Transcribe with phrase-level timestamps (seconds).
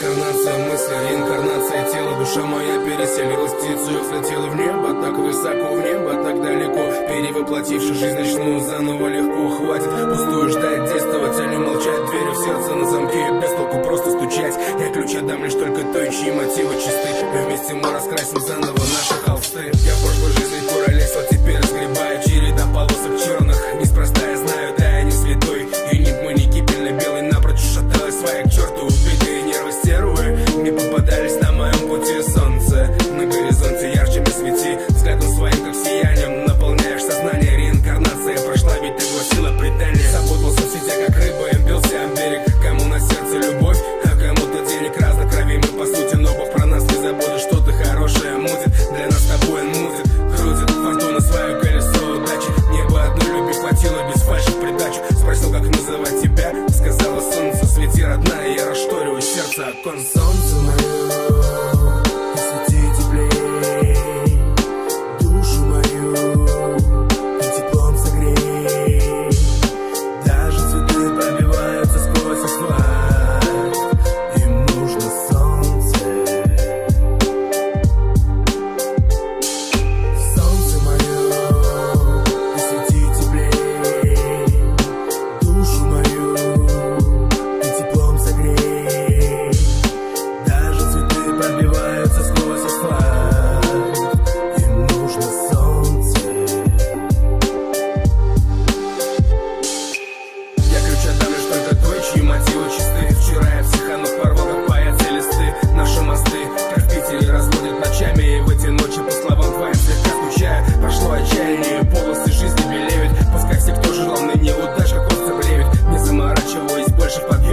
[0.00, 6.24] Реинкарнация мысли, реинкарнация тела Душа моя переселилась птицу взлетела в небо Так высоко в небо,
[6.24, 6.80] так далеко.
[7.06, 9.90] Перевоплотивши жизнь ночную заново легко Хватит.
[10.08, 12.06] Пустую ждать, действовать, а не молчать.
[12.06, 14.54] Двери в сердце на замке, без толку просто стучать.
[14.80, 17.08] Я ключ отдам лишь только той, чьи мотивы чисты.
[17.20, 19.64] И вместе мы раскрасим заново наши холсты.
[19.64, 20.49] Я прошлой жизнь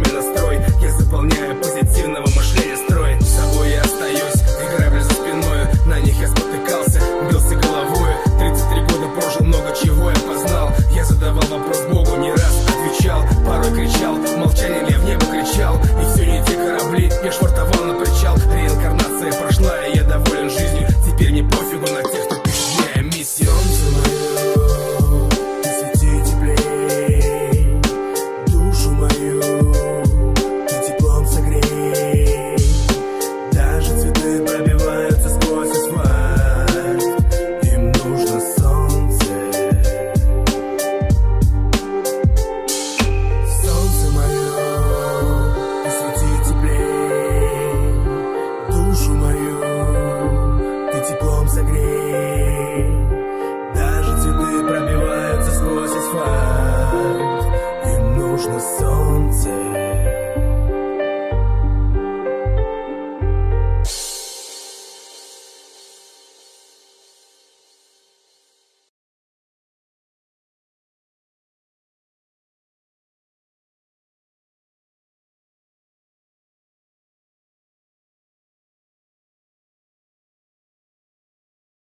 [0.00, 0.31] que las